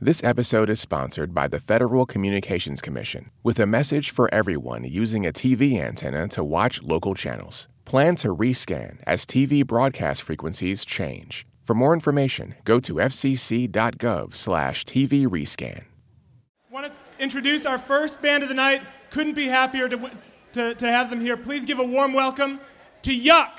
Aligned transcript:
This 0.00 0.22
episode 0.22 0.70
is 0.70 0.78
sponsored 0.78 1.34
by 1.34 1.48
the 1.48 1.58
Federal 1.58 2.06
Communications 2.06 2.80
Commission 2.80 3.32
with 3.42 3.58
a 3.58 3.66
message 3.66 4.10
for 4.10 4.32
everyone 4.32 4.84
using 4.84 5.26
a 5.26 5.32
TV 5.32 5.80
antenna 5.80 6.28
to 6.28 6.44
watch 6.44 6.80
local 6.84 7.16
channels. 7.16 7.66
Plan 7.84 8.14
to 8.16 8.32
rescan 8.32 8.98
as 9.08 9.26
TV 9.26 9.66
broadcast 9.66 10.22
frequencies 10.22 10.84
change. 10.84 11.44
For 11.64 11.74
more 11.74 11.92
information, 11.92 12.54
go 12.62 12.78
to 12.78 12.94
fcc.gov/tv 12.94 13.66
rescan. 15.26 15.84
Want 16.70 16.86
to 16.86 16.92
introduce 17.18 17.66
our 17.66 17.78
first 17.80 18.22
band 18.22 18.44
of 18.44 18.48
the 18.48 18.54
night. 18.54 18.82
Couldn't 19.10 19.34
be 19.34 19.48
happier 19.48 19.88
to, 19.88 20.10
to, 20.52 20.76
to 20.76 20.86
have 20.86 21.10
them 21.10 21.20
here. 21.20 21.36
Please 21.36 21.64
give 21.64 21.80
a 21.80 21.84
warm 21.84 22.12
welcome 22.12 22.60
to 23.02 23.10
Yuck. 23.10 23.58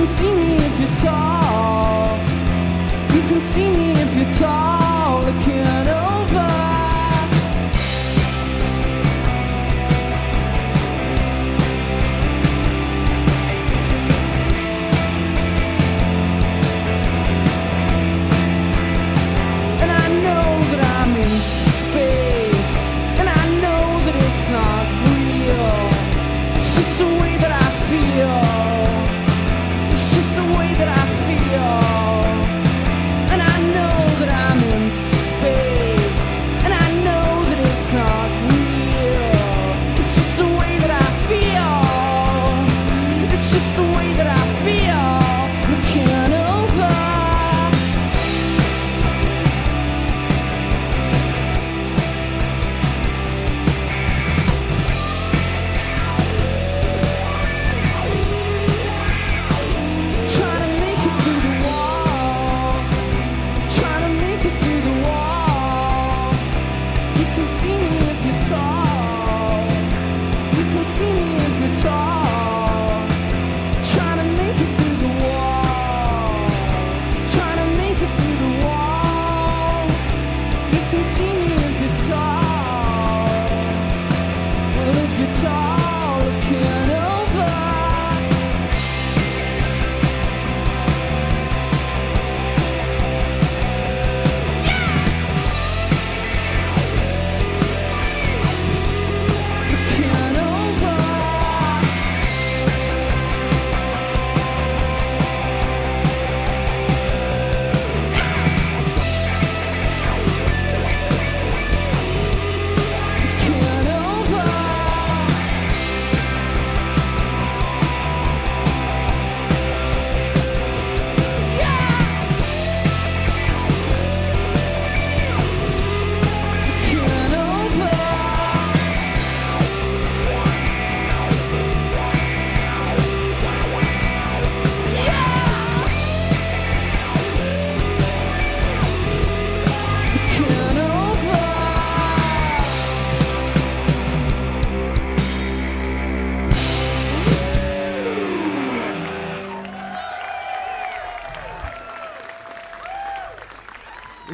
can 0.00 0.08
see 0.08 0.32
me 0.32 0.56
if 0.56 0.80
you're 0.80 1.12
tall. 1.12 2.16
You 3.14 3.20
can 3.28 3.38
see 3.38 3.68
me 3.68 3.92
if 3.92 4.16
you're 4.16 4.30
tall. 4.38 4.89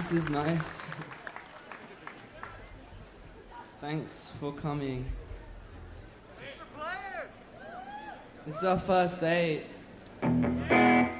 This 0.09 0.23
is 0.23 0.31
nice. 0.31 0.77
Thanks 3.81 4.33
for 4.39 4.53
coming. 4.53 5.05
This 8.47 8.59
is 8.59 8.63
our 8.63 8.79
first 8.79 9.19
date. 9.19 9.65
I 10.23 11.11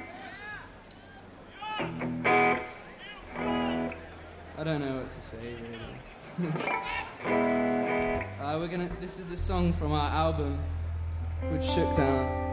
don't 4.63 4.79
know 4.79 4.95
what 4.99 5.11
to 5.11 5.19
say 5.21 5.55
really. 6.39 6.49
uh, 8.39 8.57
we're 8.57 8.69
gonna. 8.69 8.89
This 9.01 9.19
is 9.19 9.31
a 9.31 9.37
song 9.37 9.73
from 9.73 9.91
our 9.91 10.09
album 10.09 10.63
called 11.41 11.61
Shook 11.61 11.93
Down. 11.97 12.46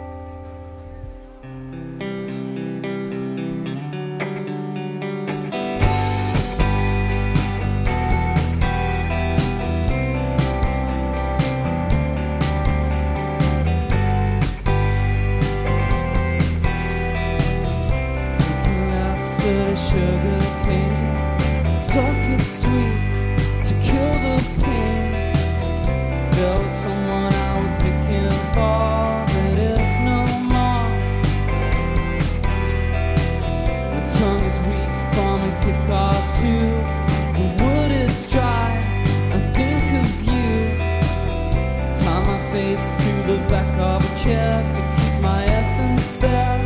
face 42.55 42.89
to 43.03 43.13
the 43.33 43.39
back 43.49 43.73
of 43.81 44.01
a 44.09 44.13
chair 44.23 44.63
to 44.75 44.81
keep 44.97 45.15
my 45.21 45.45
essence 45.45 46.15
there. 46.23 46.59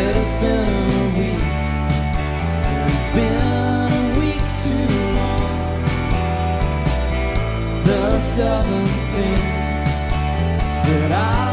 It 0.00 0.14
has 0.20 0.32
been 0.42 0.68
a 1.00 1.08
week, 1.18 1.44
it's 2.90 3.10
been 3.18 3.90
a 4.00 4.06
week 4.20 4.44
too 4.64 4.88
long. 5.18 5.54
There 7.86 8.10
are 8.16 8.26
seven 8.36 8.84
things 9.14 9.84
that 10.86 11.12
I 11.12 11.49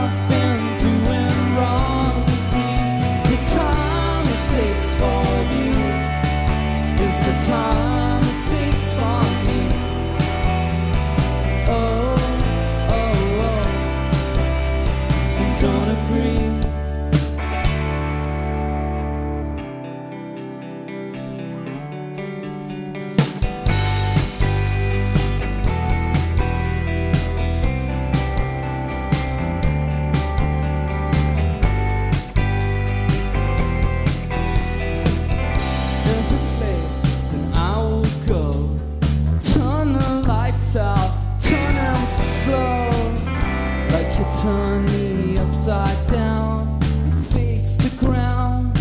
upside 45.69 46.07
down, 46.07 46.79
face 47.31 47.75
to 47.77 47.89
ground. 47.97 48.77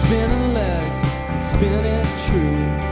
Spin 0.00 0.30
a 0.30 0.52
leg 0.54 1.04
and 1.28 1.40
spin 1.40 1.84
it 1.84 2.06
true. 2.26 2.89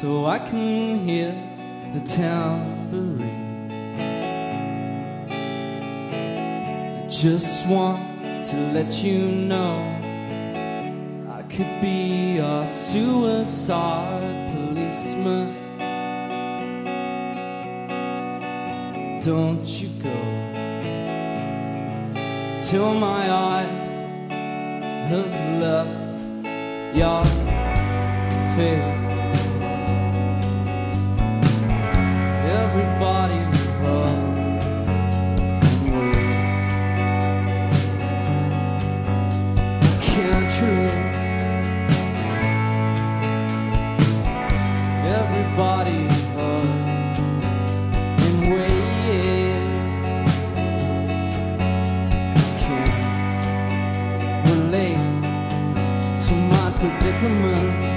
so 0.00 0.26
I 0.26 0.38
can 0.38 0.96
hear 1.00 1.34
the 1.92 1.98
tambourine. 1.98 3.68
I 7.02 7.08
just 7.08 7.66
want 7.66 8.00
to 8.44 8.56
let 8.74 9.02
you 9.02 9.18
know 9.26 9.74
I 11.28 11.42
could 11.42 11.80
be 11.80 12.36
your 12.36 12.64
suicide 12.66 14.54
policeman. 14.54 15.48
Don't 19.20 19.66
you 19.66 19.88
go 20.00 20.18
till 22.60 22.94
my 22.94 23.28
eyes 23.28 24.30
have 25.10 25.60
left 25.60 26.22
your 26.94 27.24
face. 28.54 29.07
predicament 56.78 57.87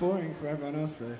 boring 0.00 0.32
for 0.32 0.48
everyone 0.48 0.74
else 0.80 0.96
there. 0.96 1.18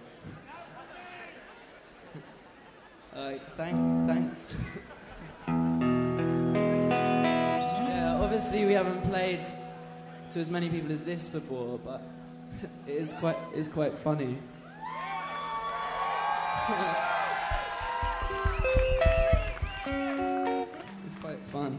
Uh, 3.15 3.35
thank, 3.55 4.09
thanks. 4.09 4.55
yeah, 7.89 8.19
obviously 8.19 8.65
we 8.65 8.73
haven't 8.73 9.03
played 9.03 9.47
to 10.31 10.41
as 10.41 10.51
many 10.51 10.71
people 10.71 10.91
as 10.93 11.05
this 11.05 11.29
before, 11.29 11.79
but 11.79 12.03
it 12.87 12.93
is 12.95 13.13
quite, 13.13 13.37
it 13.53 13.59
is 13.59 13.69
quite 13.69 13.93
funny. 13.99 14.39
it's 21.05 21.17
quite 21.17 21.41
fun. 21.49 21.79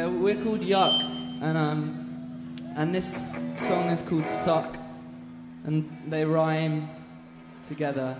Yeah, 0.00 0.06
we're 0.06 0.42
called 0.42 0.62
Yuck, 0.62 1.02
and 1.42 1.58
um, 1.58 2.56
and 2.74 2.94
this 2.94 3.26
song 3.54 3.90
is 3.90 4.00
called 4.00 4.26
Suck, 4.30 4.78
and 5.64 5.94
they 6.08 6.24
rhyme 6.24 6.88
together. 7.66 8.16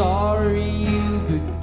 sorry 0.00 0.70
you 0.70 1.59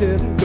didn't 0.00 0.39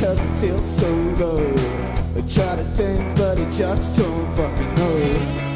cause 0.00 0.24
it 0.24 0.38
feels 0.38 0.64
so 0.64 1.14
good. 1.16 1.58
I 2.16 2.20
try 2.28 2.56
to 2.56 2.64
think, 2.76 3.16
but 3.16 3.38
I 3.38 3.50
just 3.50 3.96
don't 3.96 4.36
fucking 4.36 4.74
know. 4.76 5.47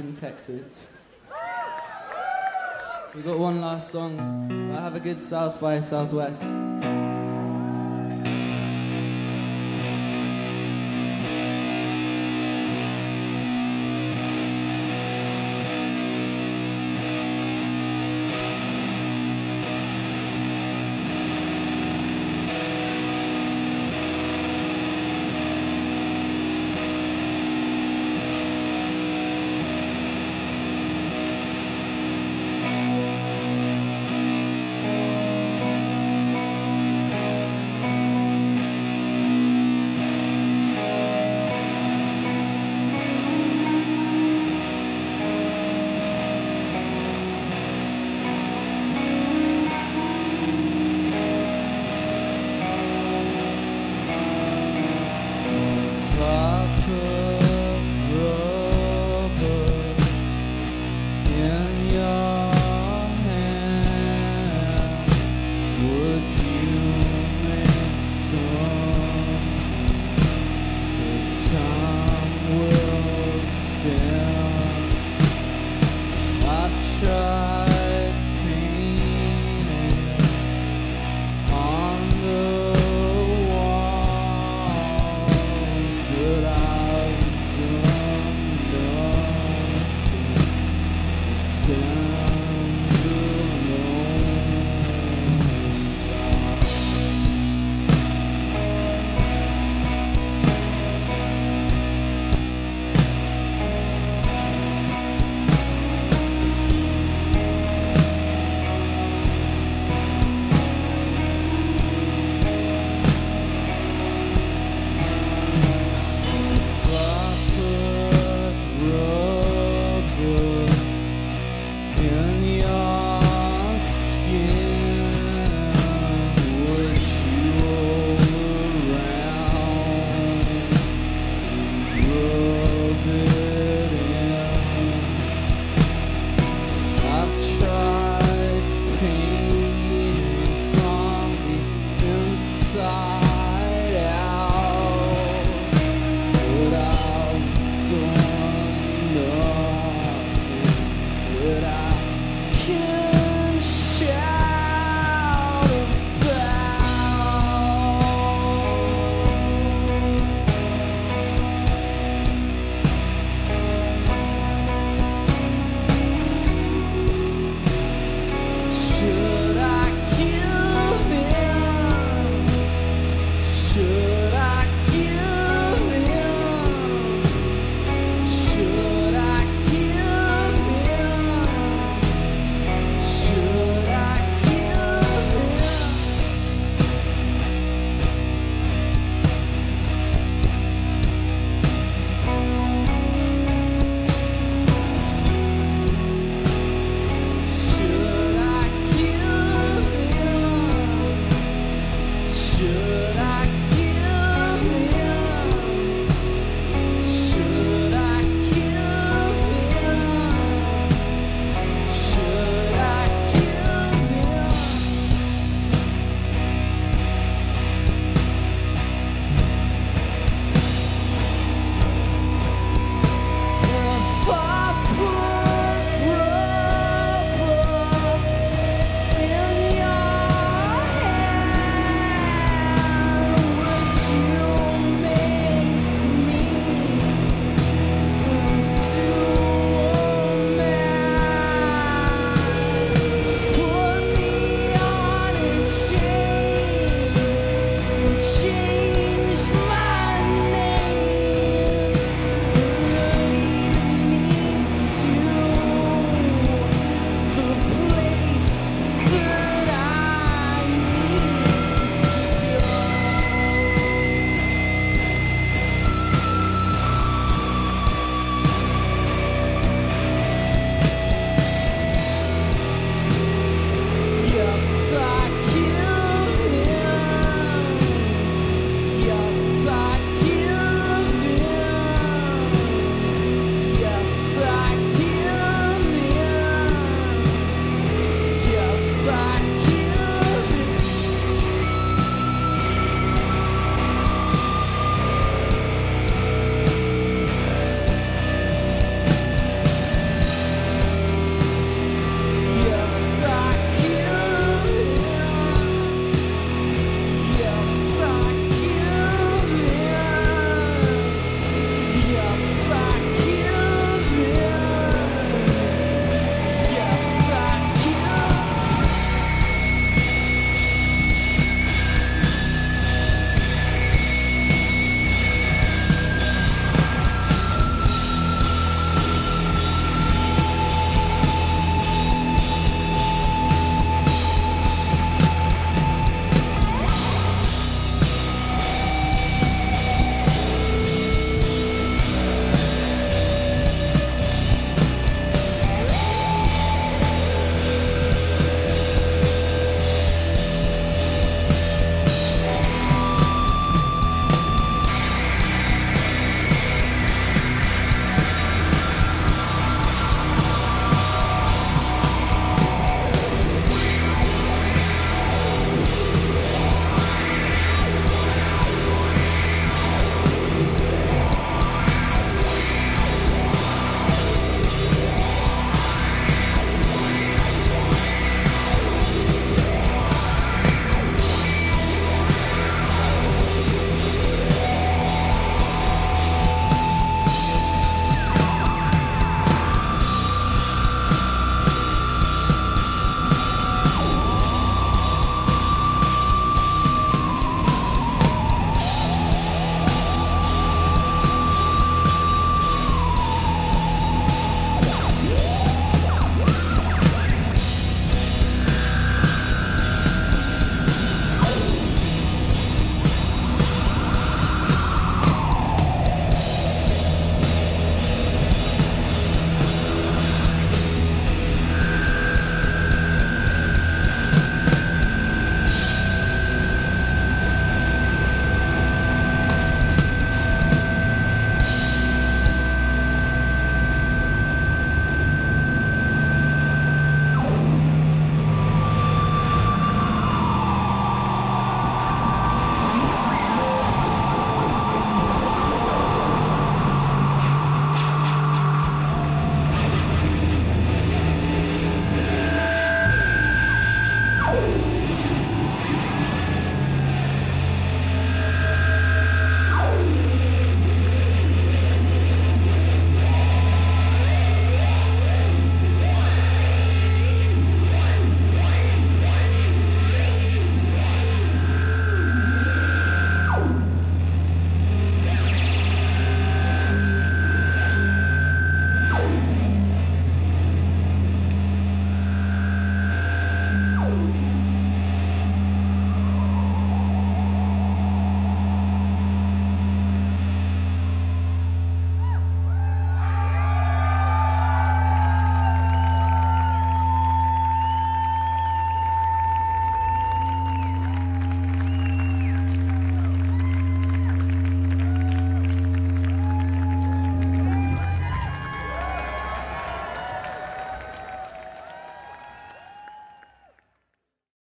Austin, 0.00 0.16
Texas. 0.16 0.86
We've 3.14 3.24
got 3.24 3.38
one 3.38 3.60
last 3.60 3.90
song. 3.90 4.72
I 4.74 4.80
Have 4.80 4.94
a 4.94 5.00
good 5.00 5.20
South 5.20 5.60
by 5.60 5.80
Southwest. 5.80 6.69